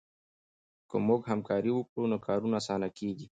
که 0.89 0.95
موږ 1.07 1.21
همکاري 1.31 1.71
وکړو 1.73 2.03
نو 2.11 2.17
کارونه 2.27 2.55
اسانه 2.61 2.89
کېږي. 2.97 3.27